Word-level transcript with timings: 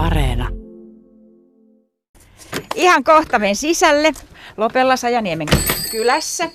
Areena. 0.00 0.48
Ihan 2.74 3.04
kohta 3.04 3.38
menen 3.38 3.56
sisälle 3.56 4.12
Lopella 4.56 4.96
Sajaniemen 4.96 5.48
kylässä. 5.90 6.50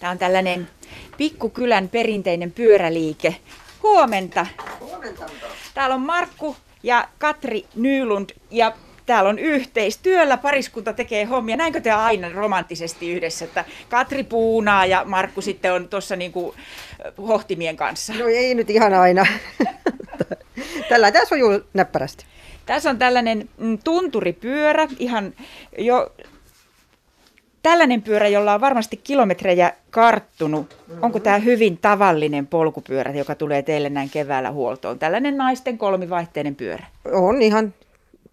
Tämä 0.00 0.10
on 0.10 0.18
tällainen 0.18 0.68
pikkukylän 1.16 1.88
perinteinen 1.88 2.52
pyöräliike. 2.52 3.36
Huomenta. 3.82 4.46
Huomenta. 4.80 5.26
Täällä 5.74 5.94
on 5.94 6.00
Markku 6.00 6.56
ja 6.82 7.08
Katri 7.18 7.66
Nylund 7.74 8.30
ja 8.50 8.72
täällä 9.06 9.30
on 9.30 9.38
yhteistyöllä. 9.38 10.36
Pariskunta 10.36 10.92
tekee 10.92 11.24
hommia. 11.24 11.56
Näinkö 11.56 11.80
te 11.80 11.90
aina 11.90 12.32
romanttisesti 12.32 13.12
yhdessä, 13.12 13.44
että 13.44 13.64
Katri 13.88 14.24
puunaa 14.24 14.86
ja 14.86 15.04
Markku 15.04 15.40
sitten 15.40 15.72
on 15.72 15.88
tuossa 15.88 16.16
niinku 16.16 16.54
hohtimien 17.18 17.76
kanssa? 17.76 18.14
No 18.14 18.26
ei 18.26 18.54
nyt 18.54 18.70
ihan 18.70 18.94
aina. 18.94 19.26
Tällä 20.88 21.12
tämä 21.12 21.24
sujuu 21.24 21.60
näppärästi. 21.74 22.24
Tässä 22.68 22.90
on 22.90 22.98
tällainen 22.98 23.48
mm, 23.58 23.78
tunturipyörä, 23.84 24.88
ihan 24.98 25.32
jo 25.78 26.12
tällainen 27.62 28.02
pyörä, 28.02 28.28
jolla 28.28 28.54
on 28.54 28.60
varmasti 28.60 28.96
kilometrejä 28.96 29.72
karttunut. 29.90 30.76
Mm-hmm. 30.86 31.02
Onko 31.02 31.20
tämä 31.20 31.38
hyvin 31.38 31.78
tavallinen 31.78 32.46
polkupyörä, 32.46 33.12
joka 33.12 33.34
tulee 33.34 33.62
teille 33.62 33.90
näin 33.90 34.10
keväällä 34.10 34.50
huoltoon? 34.50 34.98
Tällainen 34.98 35.36
naisten 35.36 35.78
kolmivaihteinen 35.78 36.54
pyörä. 36.54 36.86
On 37.12 37.42
ihan 37.42 37.74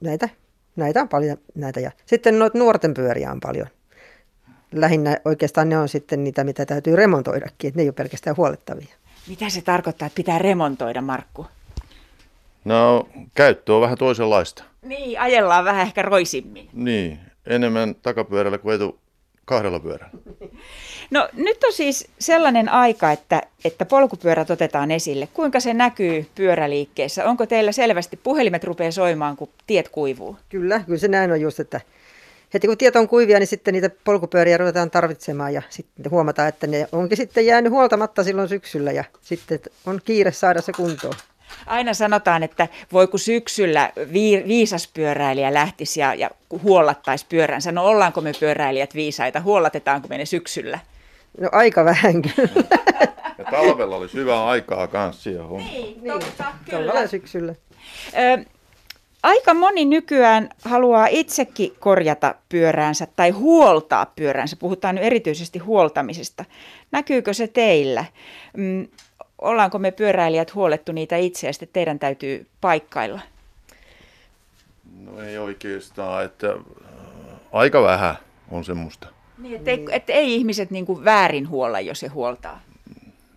näitä. 0.02 0.30
Näitä 0.76 1.02
on 1.02 1.10
paljon 1.10 1.38
näitä. 1.56 1.80
Ja 1.80 1.92
sitten 2.06 2.40
noita 2.40 2.58
nuorten 2.58 2.94
pyöriä 2.94 3.32
on 3.32 3.40
paljon. 3.40 3.68
Lähinnä 4.72 5.18
oikeastaan 5.26 5.70
ne 5.70 5.78
on 5.78 5.90
sitten 5.90 6.24
niitä, 6.24 6.44
mitä 6.44 6.66
täytyy 6.66 6.96
remontoidakin. 6.96 7.68
Että 7.68 7.78
ne 7.78 7.82
ei 7.82 7.88
ole 7.88 7.94
pelkästään 7.94 8.38
huolettavia. 8.38 8.96
Mitä 9.28 9.50
se 9.50 9.62
tarkoittaa, 9.62 10.06
että 10.06 10.16
pitää 10.16 10.40
remontoida, 10.40 11.02
Markku? 11.02 11.46
No, 12.66 13.08
käyttö 13.34 13.76
on 13.76 13.82
vähän 13.82 13.98
toisenlaista. 13.98 14.64
Niin, 14.82 15.20
ajellaan 15.20 15.66
vähän 15.66 15.82
ehkä 15.88 16.02
roisimmin. 16.02 16.70
Niin, 16.74 17.20
enemmän 17.46 17.96
takapyörällä 17.96 18.58
kuin 18.58 18.76
etu 18.76 19.00
kahdella 19.46 19.80
pyörällä. 19.80 20.20
No 21.12 21.30
nyt 21.34 21.64
on 21.64 21.74
siis 21.74 22.08
sellainen 22.20 22.70
aika, 22.70 23.12
että, 23.12 23.42
että 23.66 23.86
polkupyörät 23.86 24.50
otetaan 24.50 24.92
esille. 24.92 25.28
Kuinka 25.34 25.60
se 25.60 25.74
näkyy 25.74 26.26
pyöräliikkeessä? 26.36 27.26
Onko 27.26 27.46
teillä 27.46 27.72
selvästi 27.72 28.18
puhelimet 28.24 28.64
rupeaa 28.64 28.92
soimaan, 28.92 29.38
kun 29.38 29.50
tiet 29.68 29.90
kuivuu? 29.90 30.38
Kyllä, 30.50 30.80
kyllä 30.80 31.00
se 31.00 31.08
näin 31.08 31.32
on 31.32 31.42
just, 31.42 31.60
että 31.60 31.82
heti 32.54 32.68
kun 32.68 32.78
tiet 32.78 32.96
on 32.96 33.08
kuivia, 33.08 33.40
niin 33.40 33.48
sitten 33.48 33.74
niitä 33.74 33.90
polkupyöriä 34.04 34.58
ruvetaan 34.58 34.92
tarvitsemaan 34.92 35.54
ja 35.54 35.62
sitten 35.70 36.12
huomataan, 36.12 36.50
että 36.50 36.68
ne 36.68 36.88
onkin 36.92 37.18
sitten 37.18 37.46
jäänyt 37.46 37.72
huoltamatta 37.72 38.24
silloin 38.24 38.50
syksyllä 38.50 38.92
ja 38.92 39.04
sitten 39.22 39.60
on 39.86 40.02
kiire 40.06 40.32
saada 40.32 40.62
se 40.62 40.72
kuntoon. 40.72 41.16
Aina 41.66 41.94
sanotaan, 41.94 42.44
että 42.44 42.68
voi 42.94 43.08
kun 43.08 43.20
syksyllä 43.20 43.92
viisas 44.48 44.90
pyöräilijä 44.94 45.54
lähtisi 45.54 46.00
ja, 46.00 46.14
ja 46.14 46.30
huollattaisi 46.64 47.26
pyöränsä. 47.30 47.72
No 47.72 47.86
ollaanko 47.86 48.22
me 48.22 48.32
pyöräilijät 48.40 48.96
viisaita? 48.96 49.42
Huollatetaanko 49.42 50.08
me 50.08 50.18
ne 50.18 50.26
syksyllä? 50.26 50.80
No 51.40 51.50
aika 51.52 51.86
vähän 51.86 52.22
kyllä. 52.22 52.68
Ja 53.38 53.46
talvella 53.52 53.96
olisi 53.96 54.18
hyvää 54.18 54.46
aikaa 54.46 54.88
kanssa 54.88 55.24
siihen 55.24 55.48
Niin, 55.58 56.02
totta, 56.20 56.44
niin, 56.44 56.56
kyllä. 56.70 57.08
syksyllä. 57.08 57.56
Ö, 58.40 58.46
aika 59.24 59.54
moni 59.54 59.86
nykyään 59.86 60.50
haluaa 60.66 61.08
itsekin 61.08 61.76
korjata 61.80 62.36
pyöräänsä 62.50 63.08
tai 63.16 63.30
huoltaa 63.30 64.06
pyöräänsä. 64.16 64.56
Puhutaan 64.56 64.96
nyt 64.96 65.04
erityisesti 65.04 65.60
huoltamisesta. 65.60 66.46
Näkyykö 66.92 67.34
se 67.34 67.48
teillä? 67.48 68.06
Ollaanko 69.46 69.80
me 69.80 69.92
pyöräilijät 69.92 70.56
huolettu 70.56 70.92
niitä 70.92 71.18
itse 71.18 71.48
ja 71.48 71.54
sitten 71.54 71.70
teidän 71.74 72.00
täytyy 72.00 72.48
paikkailla? 72.62 73.22
No 75.00 75.22
ei 75.22 75.38
oikeastaan, 75.38 76.26
että 76.26 76.52
äh, 76.52 76.60
aika 77.52 77.82
vähän 77.82 78.16
on 78.52 78.66
semmoista. 78.66 79.08
Niin, 79.38 79.56
että 79.56 79.72
ei, 79.72 79.86
että 79.92 80.14
ei 80.14 80.36
ihmiset 80.36 80.72
niin 80.72 80.86
kuin 80.86 81.06
väärin 81.06 81.50
huolla, 81.50 81.80
jos 81.80 82.00
se 82.00 82.08
huoltaa? 82.08 82.62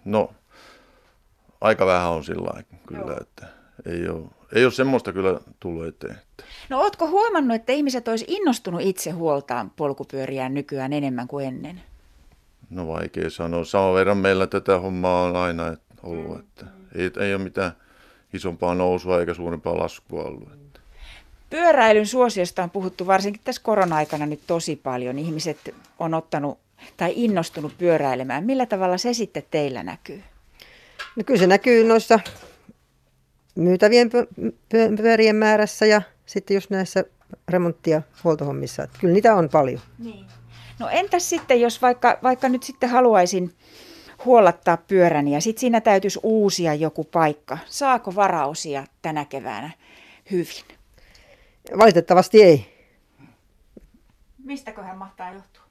No, 0.04 0.30
aika 1.60 1.86
vähän 1.86 2.10
on 2.10 2.24
sillä 2.24 2.62
kyllä, 2.86 3.12
Joo. 3.12 3.18
että 3.20 3.46
ei 3.86 4.08
ole, 4.08 4.22
ei 4.54 4.64
ole 4.64 4.72
semmoista 4.72 5.12
kyllä 5.12 5.40
tullut 5.60 5.86
eteen. 5.86 6.14
Että. 6.14 6.44
No 6.68 6.80
ootko 6.80 7.06
huomannut, 7.06 7.54
että 7.54 7.72
ihmiset 7.72 8.08
olisi 8.08 8.24
innostunut 8.28 8.80
itse 8.80 9.10
huoltaan 9.10 9.70
polkupyöriään 9.76 10.54
nykyään 10.54 10.92
enemmän 10.92 11.28
kuin 11.28 11.46
ennen? 11.46 11.80
No 12.70 12.88
vaikea 12.88 13.30
sanoa. 13.30 13.64
Saman 13.64 13.94
verran 13.94 14.18
meillä 14.18 14.46
tätä 14.46 14.78
hommaa 14.78 15.24
on 15.24 15.36
aina 15.36 15.76
ollut, 16.02 16.34
mm. 16.34 16.40
että 16.40 16.66
ei, 16.94 17.10
ei 17.26 17.34
ole 17.34 17.42
mitään 17.42 17.72
isompaa 18.32 18.74
nousua 18.74 19.20
eikä 19.20 19.34
suurempaa 19.34 19.78
laskua 19.78 20.22
ollut. 20.22 20.52
Että. 20.52 20.80
Pyöräilyn 21.50 22.06
suosiosta 22.06 22.62
on 22.62 22.70
puhuttu 22.70 23.06
varsinkin 23.06 23.42
tässä 23.44 23.62
korona-aikana 23.62 24.26
nyt 24.26 24.40
tosi 24.46 24.76
paljon. 24.76 25.18
Ihmiset 25.18 25.74
on 25.98 26.14
ottanut 26.14 26.58
tai 26.96 27.12
innostunut 27.16 27.78
pyöräilemään. 27.78 28.44
Millä 28.44 28.66
tavalla 28.66 28.98
se 28.98 29.14
sitten 29.14 29.42
teillä 29.50 29.82
näkyy? 29.82 30.22
No 31.16 31.24
kyllä 31.26 31.40
se 31.40 31.46
näkyy 31.46 31.84
noissa 31.84 32.20
myytävien 33.54 34.10
pyörien 34.96 35.36
määrässä 35.36 35.86
ja 35.86 36.02
sitten 36.26 36.54
just 36.54 36.70
näissä 36.70 37.04
remontti- 37.50 37.90
ja 37.90 38.02
huoltohommissa. 38.24 38.82
Että 38.82 38.98
kyllä 39.00 39.14
niitä 39.14 39.34
on 39.34 39.48
paljon. 39.48 39.80
Niin. 39.98 40.26
No 40.78 40.88
entäs 40.88 41.30
sitten, 41.30 41.60
jos 41.60 41.82
vaikka, 41.82 42.18
vaikka 42.22 42.48
nyt 42.48 42.62
sitten 42.62 42.90
haluaisin 42.90 43.52
huollattaa 44.24 44.76
pyöräni 44.76 45.32
ja 45.34 45.40
sitten 45.40 45.60
siinä 45.60 45.80
täytyisi 45.80 46.20
uusia 46.22 46.74
joku 46.74 47.04
paikka. 47.04 47.58
Saako 47.66 48.14
varausia 48.14 48.84
tänä 49.02 49.24
keväänä 49.24 49.70
hyvin? 50.30 50.64
Valitettavasti 51.78 52.42
ei. 52.42 52.78
Mistäköhän 54.44 54.98
mahtaa 54.98 55.32
johtua? 55.32 55.62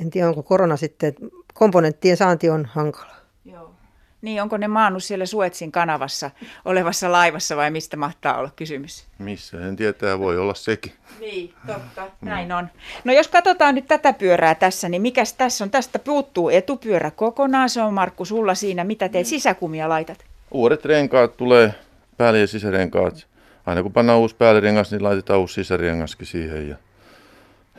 En 0.00 0.10
tiedä, 0.10 0.28
onko 0.28 0.42
korona 0.42 0.76
sitten, 0.76 1.14
komponenttien 1.54 2.16
saanti 2.16 2.50
on 2.50 2.64
hankala. 2.64 3.14
Joo. 3.44 3.74
Niin, 4.22 4.42
onko 4.42 4.56
ne 4.56 4.68
maannut 4.68 5.04
siellä 5.04 5.26
Suetsin 5.26 5.72
kanavassa 5.72 6.30
olevassa 6.64 7.12
laivassa 7.12 7.56
vai 7.56 7.70
mistä 7.70 7.96
mahtaa 7.96 8.38
olla 8.38 8.50
kysymys? 8.56 9.06
Missä, 9.18 9.66
en 9.68 9.76
tiedä, 9.76 10.18
voi 10.18 10.38
olla 10.38 10.54
sekin. 10.54 10.92
Niin, 11.20 11.54
totta, 11.66 12.10
näin 12.20 12.52
on. 12.52 12.68
No 13.04 13.12
jos 13.12 13.28
katsotaan 13.28 13.74
nyt 13.74 13.86
tätä 13.86 14.12
pyörää 14.12 14.54
tässä, 14.54 14.88
niin 14.88 15.02
mikäs 15.02 15.32
tässä 15.32 15.64
on? 15.64 15.70
Tästä 15.70 15.98
puuttuu 15.98 16.48
etupyörä 16.48 17.10
kokonaan, 17.10 17.70
se 17.70 17.82
on 17.82 17.94
Markku 17.94 18.24
sulla 18.24 18.54
siinä. 18.54 18.84
Mitä 18.84 19.08
teet, 19.08 19.26
sisäkumia 19.26 19.88
laitat? 19.88 20.24
Uudet 20.50 20.84
renkaat 20.84 21.36
tulee, 21.36 21.74
päälle- 22.16 22.40
ja 22.40 22.46
sisärenkaat. 22.46 23.26
Aina 23.66 23.82
kun 23.82 23.92
pannaan 23.92 24.18
uusi 24.18 24.34
päällirengas, 24.36 24.90
niin 24.90 25.02
laitetaan 25.02 25.40
uusi 25.40 25.54
sisärengaskin 25.54 26.26
siihen. 26.26 26.68
Ja, 26.68 26.76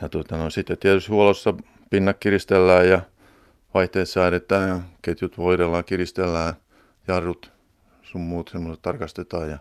ja 0.02 0.08
tuota, 0.08 0.36
no, 0.36 0.50
sitten 0.50 0.78
tietysti 0.78 1.12
huollossa 1.12 1.54
pinnat 1.90 2.16
kiristellään 2.20 2.88
ja 2.88 3.00
vaihteet 3.74 4.08
säädetään 4.08 4.68
ja 4.68 4.80
ketjut 5.02 5.38
voidellaan, 5.38 5.84
kiristellään, 5.84 6.54
jarrut 7.08 7.52
sun 8.02 8.20
muut 8.20 8.48
semmoiset 8.48 8.82
tarkastetaan 8.82 9.50
ja 9.50 9.58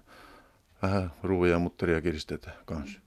vähän 0.82 1.12
ruuvia 1.24 1.52
ja 1.52 1.60
mutteria 1.60 2.02
kiristetään 2.02 2.58
kanssa. 2.66 3.00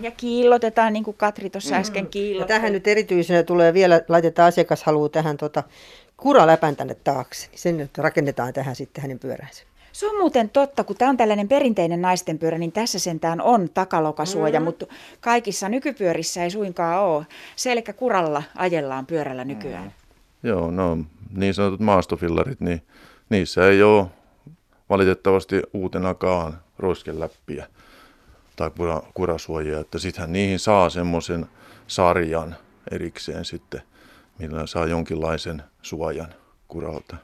Ja 0.00 0.10
kiillotetaan, 0.10 0.92
niin 0.92 1.04
kuin 1.04 1.16
Katri 1.16 1.50
tuossa 1.50 1.74
mm. 1.74 1.80
äsken 1.80 2.06
kiillotti. 2.06 2.52
Tähän 2.52 2.72
nyt 2.72 2.86
erityisenä 2.86 3.42
tulee 3.42 3.74
vielä, 3.74 4.00
laitetaan 4.08 4.48
asiakas 4.48 4.82
haluaa 4.82 5.08
tähän 5.08 5.36
tota, 5.36 5.62
kuraläpän 6.16 6.76
tänne 6.76 6.94
taakse. 6.94 7.48
Niin 7.48 7.58
sen 7.58 7.76
nyt 7.76 7.98
rakennetaan 7.98 8.52
tähän 8.52 8.76
sitten 8.76 9.02
hänen 9.02 9.18
pyöränsä. 9.18 9.62
Se 9.92 10.06
on 10.06 10.18
muuten 10.18 10.50
totta, 10.50 10.84
kun 10.84 10.96
tämä 10.96 11.08
on 11.08 11.16
tällainen 11.16 11.48
perinteinen 11.48 12.02
naistenpyörä, 12.02 12.58
niin 12.58 12.72
tässä 12.72 12.98
sentään 12.98 13.40
on 13.40 13.68
takalokasuoja, 13.74 14.60
mm. 14.60 14.64
mutta 14.64 14.86
kaikissa 15.20 15.68
nykypyörissä 15.68 16.44
ei 16.44 16.50
suinkaan 16.50 17.02
ole. 17.02 17.26
Selkä 17.56 17.92
kuralla 17.92 18.42
ajellaan 18.56 19.06
pyörällä 19.06 19.44
nykyään. 19.44 19.84
Mm. 19.84 19.99
Joo, 20.42 20.70
no 20.70 20.98
niin 21.36 21.54
sanotut 21.54 21.80
maastofillarit, 21.80 22.60
niin 22.60 22.82
niissä 23.28 23.68
ei 23.68 23.82
ole 23.82 24.06
valitettavasti 24.90 25.62
uutenakaan 25.74 26.58
roiskeläppiä 26.78 27.66
tai 28.56 28.70
kurasuojia, 29.14 29.80
että 29.80 29.98
sittenhän 29.98 30.32
niihin 30.32 30.58
saa 30.58 30.90
semmoisen 30.90 31.46
sarjan 31.86 32.56
erikseen 32.90 33.44
sitten, 33.44 33.82
millä 34.38 34.66
saa 34.66 34.86
jonkinlaisen 34.86 35.62
suojan 35.82 36.28
kuralta. 36.68 37.16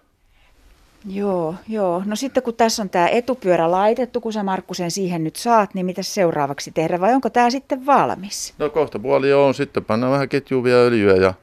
Joo, 1.09 1.55
joo. 1.69 2.03
No 2.07 2.17
sitten 2.17 2.43
kun 2.43 2.55
tässä 2.55 2.83
on 2.83 2.91
tämä 2.91 3.09
etupyörä 3.09 3.71
laitettu, 3.71 4.21
kun 4.21 4.33
sä 4.33 4.43
Markku 4.43 4.75
sen 4.75 4.91
siihen 4.91 5.25
nyt 5.25 5.37
saat, 5.37 5.75
niin 5.75 5.87
mitä 5.87 6.03
seuraavaksi 6.03 6.71
tehdä 6.71 7.01
vai 7.01 7.15
onko 7.15 7.31
tämä 7.31 7.51
sitten 7.51 7.87
valmis? 7.87 8.55
No 8.59 8.71
kohta 8.71 8.99
puoli 8.99 9.33
on, 9.33 9.55
sitten 9.55 9.85
pannaan 9.85 10.13
vähän 10.13 10.29
ketjuvia 10.29 10.77
öljyä 10.77 11.15
ja 11.15 11.35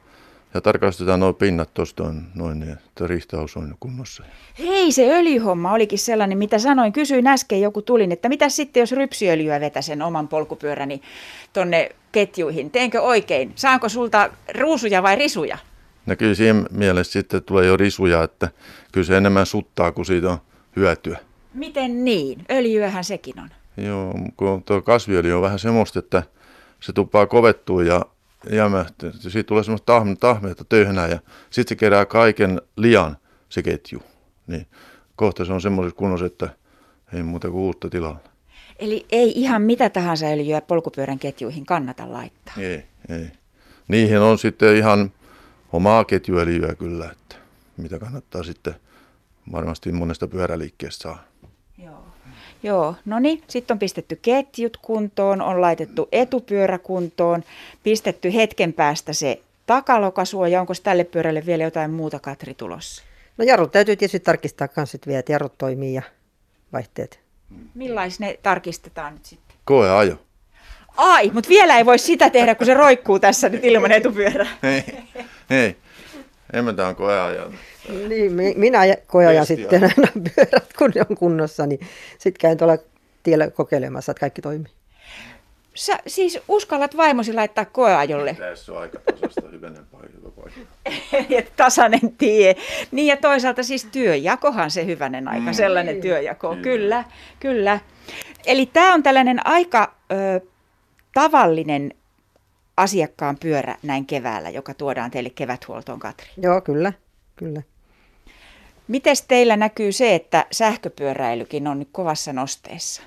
ja 0.54 0.60
tarkastetaan 0.60 1.20
nuo 1.20 1.32
pinnat 1.32 1.74
tuosta 1.74 2.04
noin, 2.34 2.60
niin, 2.60 2.72
että 2.72 3.06
rihtaus 3.06 3.56
on 3.56 3.74
kunnossa. 3.80 4.24
Hei, 4.58 4.92
se 4.92 5.16
öljyhomma 5.16 5.72
olikin 5.72 5.98
sellainen, 5.98 6.38
mitä 6.38 6.58
sanoin. 6.58 6.92
Kysyin 6.92 7.26
äsken 7.26 7.60
joku 7.60 7.82
tulin, 7.82 8.12
että 8.12 8.28
mitä 8.28 8.48
sitten, 8.48 8.80
jos 8.80 8.92
rypsiöljyä 8.92 9.60
vetäsen 9.60 10.02
oman 10.02 10.28
polkupyöräni 10.28 11.02
tonne 11.52 11.90
ketjuihin? 12.12 12.70
Teenkö 12.70 13.00
oikein? 13.00 13.52
Saanko 13.54 13.88
sulta 13.88 14.30
ruusuja 14.58 15.02
vai 15.02 15.16
risuja? 15.16 15.58
No 16.06 16.16
kyllä 16.16 16.34
siinä 16.34 16.64
mielessä 16.70 17.12
sitten 17.12 17.42
tulee 17.42 17.66
jo 17.66 17.76
risuja, 17.76 18.22
että 18.22 18.48
kyllä 18.92 19.06
se 19.06 19.16
enemmän 19.16 19.46
suttaa 19.46 19.92
kuin 19.92 20.06
siitä 20.06 20.30
on 20.30 20.38
hyötyä. 20.76 21.18
Miten 21.54 22.04
niin? 22.04 22.44
Öljyähän 22.50 23.04
sekin 23.04 23.40
on. 23.40 23.48
Joo, 23.76 24.14
kun 24.36 24.62
tuo 24.62 24.82
kasviöljy 24.82 25.32
on 25.32 25.42
vähän 25.42 25.58
semmoista, 25.58 25.98
että 25.98 26.22
se 26.80 26.92
tuppaa 26.92 27.26
kovettua 27.26 27.82
ja 27.82 28.04
jämähtyä. 28.50 29.12
Siitä 29.12 29.46
tulee 29.46 29.64
semmoista 29.64 29.86
tahme, 29.86 30.16
tahmeita 30.16 30.64
töhnää 30.64 31.08
ja 31.08 31.18
sitten 31.50 31.68
se 31.76 31.78
kerää 31.78 32.06
kaiken 32.06 32.62
lian 32.76 33.16
se 33.48 33.62
ketju. 33.62 34.02
Niin 34.46 34.66
kohta 35.16 35.44
se 35.44 35.52
on 35.52 35.60
semmoisessa 35.60 35.96
kunnossa, 35.96 36.26
että 36.26 36.48
ei 37.12 37.22
muuta 37.22 37.50
kuin 37.50 37.60
uutta 37.60 37.90
tilalla. 37.90 38.20
Eli 38.78 39.06
ei 39.12 39.32
ihan 39.40 39.62
mitä 39.62 39.90
tahansa 39.90 40.26
öljyä 40.26 40.60
polkupyörän 40.60 41.18
ketjuihin 41.18 41.66
kannata 41.66 42.12
laittaa. 42.12 42.54
Ei, 42.58 42.84
ei. 43.08 43.26
Niihin 43.88 44.20
on 44.20 44.38
sitten 44.38 44.76
ihan 44.76 45.12
omaa 45.72 46.04
ketjuöljyä 46.04 46.74
kyllä, 46.74 47.10
että 47.10 47.36
mitä 47.76 47.98
kannattaa 47.98 48.42
sitten 48.42 48.74
varmasti 49.52 49.92
monesta 49.92 50.28
pyöräliikkeestä 50.28 51.02
saa. 51.02 51.24
Joo. 51.78 52.06
Joo, 52.64 52.94
no 53.04 53.18
niin, 53.18 53.42
sitten 53.48 53.74
on 53.74 53.78
pistetty 53.78 54.18
ketjut 54.22 54.76
kuntoon, 54.76 55.42
on 55.42 55.60
laitettu 55.60 56.08
etupyörä 56.12 56.78
kuntoon, 56.78 57.44
pistetty 57.82 58.34
hetken 58.34 58.72
päästä 58.72 59.12
se 59.12 59.40
takalokasuoja. 59.66 60.60
Onko 60.60 60.72
tälle 60.82 61.04
pyörälle 61.04 61.46
vielä 61.46 61.64
jotain 61.64 61.90
muuta, 61.90 62.18
Katri, 62.18 62.54
tulossa? 62.54 63.02
No 63.38 63.44
jarrut 63.44 63.72
täytyy 63.72 63.96
tietysti 63.96 64.20
tarkistaa 64.20 64.68
myös 64.76 64.96
vielä, 65.06 65.18
että 65.18 65.32
jarrut 65.32 65.58
toimii 65.58 65.94
ja 65.94 66.02
vaihteet. 66.72 67.20
Millais 67.74 68.20
ne 68.20 68.38
tarkistetaan 68.42 69.12
nyt 69.12 69.24
sitten? 69.24 69.56
Koeajo. 69.64 70.18
Ai, 70.96 71.30
mutta 71.34 71.48
vielä 71.48 71.78
ei 71.78 71.86
voi 71.86 71.98
sitä 71.98 72.30
tehdä, 72.30 72.54
kun 72.54 72.66
se 72.66 72.74
roikkuu 72.74 73.18
tässä 73.18 73.48
nyt 73.48 73.64
ilman 73.64 73.92
etupyörää. 74.00 74.56
Ei, 74.62 74.84
ei. 75.50 75.76
Koeajan. 76.96 77.50
Niin, 77.50 77.58
mi- 77.58 77.58
minä 77.58 77.73
ja- 78.88 78.96
koeajan 79.06 79.46
Testia. 79.46 79.56
sitten 79.56 79.82
aina 79.96 80.30
pyörät, 80.36 80.72
kun 80.78 80.92
ne 80.94 81.00
on 81.10 81.16
kunnossa, 81.16 81.66
niin 81.66 81.80
sitten 82.18 82.40
käyn 82.40 82.58
tuolla 82.58 82.78
tiellä 83.22 83.50
kokeilemassa, 83.50 84.12
että 84.12 84.20
kaikki 84.20 84.42
toimii. 84.42 84.72
Sä 85.74 85.98
siis 86.06 86.40
uskallat 86.48 86.96
vaimosi 86.96 87.32
laittaa 87.32 87.64
koeajolle. 87.64 88.34
Tässä 88.34 88.72
on 88.72 88.78
aika 88.78 88.98
tasasta 88.98 89.48
hyvänen 89.52 89.86
paikka. 89.86 90.30
paikka. 90.30 91.52
Tasainen 91.56 92.12
tie. 92.18 92.56
Niin 92.90 93.06
ja 93.06 93.16
toisaalta 93.16 93.62
siis 93.62 93.84
työjakohan 93.92 94.70
se 94.70 94.86
hyvänen 94.86 95.28
aika, 95.28 95.52
sellainen 95.52 96.00
työjako. 96.00 96.48
Kyllä. 96.48 96.62
Kyllä, 96.62 97.04
kyllä. 97.40 97.80
Eli 98.46 98.66
tämä 98.66 98.94
on 98.94 99.02
tällainen 99.02 99.46
aika 99.46 99.94
ö, 100.12 100.40
tavallinen 101.14 101.94
asiakkaan 102.76 103.36
pyörä 103.40 103.76
näin 103.82 104.06
keväällä, 104.06 104.50
joka 104.50 104.74
tuodaan 104.74 105.10
teille 105.10 105.30
keväthuoltoon, 105.30 105.98
Katri. 105.98 106.28
Joo, 106.36 106.60
kyllä, 106.60 106.92
kyllä. 107.36 107.62
Miten 108.88 109.16
teillä 109.28 109.56
näkyy 109.56 109.92
se, 109.92 110.14
että 110.14 110.46
sähköpyöräilykin 110.52 111.66
on 111.66 111.78
nyt 111.78 111.88
kovassa 111.92 112.32
nosteessa? 112.32 113.02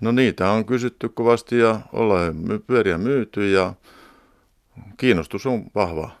No 0.00 0.12
niitä 0.12 0.50
on 0.50 0.64
kysytty 0.64 1.08
kovasti 1.08 1.58
ja 1.58 1.80
ollaan 1.92 2.34
pyöriä 2.66 2.98
myyty 2.98 3.50
ja 3.50 3.74
kiinnostus 4.96 5.46
on 5.46 5.64
vahvaa. 5.74 6.20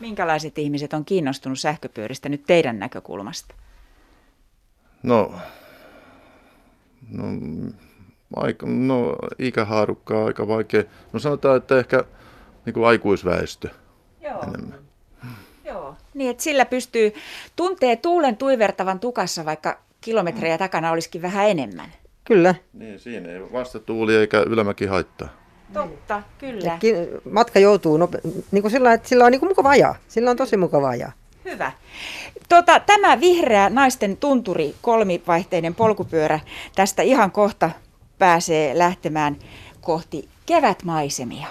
Minkälaiset 0.00 0.58
ihmiset 0.58 0.92
on 0.92 1.04
kiinnostunut 1.04 1.60
sähköpyöristä 1.60 2.28
nyt 2.28 2.42
teidän 2.46 2.78
näkökulmasta? 2.78 3.54
No, 5.02 5.34
no, 7.10 7.24
aika, 8.36 8.66
no 8.66 9.16
ikähaarukka 9.38 10.18
on 10.18 10.26
aika 10.26 10.48
vaikea. 10.48 10.82
No 11.12 11.18
sanotaan, 11.18 11.56
että 11.56 11.78
ehkä 11.78 12.04
niin 12.66 12.74
kuin 12.74 12.86
aikuisväestö 12.86 13.68
Joo. 14.20 14.42
enemmän. 14.42 14.78
Niin, 16.24 16.30
että 16.30 16.42
sillä 16.42 16.64
pystyy, 16.64 17.14
tuntee 17.56 17.96
tuulen 17.96 18.36
tuivertavan 18.36 19.00
tukassa, 19.00 19.44
vaikka 19.44 19.78
kilometrejä 20.00 20.58
takana 20.58 20.90
olisikin 20.90 21.22
vähän 21.22 21.48
enemmän. 21.48 21.92
Kyllä. 22.24 22.54
Niin, 22.72 22.98
siinä 22.98 23.28
ei 23.28 23.52
vastatuuli 23.52 24.16
eikä 24.16 24.40
ylämäki 24.40 24.86
haittaa. 24.86 25.28
Totta, 25.72 26.22
kyllä. 26.38 26.76
Ki- 26.80 26.94
matka 27.30 27.58
joutuu 27.58 27.98
nope- 27.98 28.30
niin 28.50 28.62
kuin 28.62 28.70
sillä, 28.70 28.92
että 28.92 29.08
sillä 29.08 29.24
on 29.24 29.32
niin 29.32 29.40
kuin 29.40 29.50
mukava 29.50 29.68
ajaa. 29.68 29.96
Sillä 30.08 30.30
on 30.30 30.36
tosi 30.36 30.56
mukava 30.56 30.88
ajaa. 30.88 31.12
Hyvä. 31.44 31.72
Tota, 32.48 32.80
tämä 32.80 33.20
vihreä 33.20 33.70
naisten 33.70 34.16
tunturi 34.16 34.74
kolmivaihteinen 34.82 35.74
polkupyörä 35.74 36.40
tästä 36.74 37.02
ihan 37.02 37.30
kohta 37.30 37.70
pääsee 38.18 38.78
lähtemään 38.78 39.36
kohti 39.80 40.28
kevätmaisemia. 40.46 41.46